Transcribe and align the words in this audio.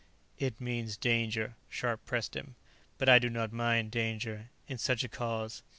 "It 0.39 0.59
means 0.59 0.97
danger," 0.97 1.53
Scharpe 1.69 2.07
pressed 2.07 2.35
him. 2.35 2.55
"But 2.97 3.07
I 3.07 3.19
do 3.19 3.29
not 3.29 3.53
mind 3.53 3.91
danger, 3.91 4.49
in 4.67 4.79
such 4.79 5.03
a 5.03 5.07
cause. 5.07 5.61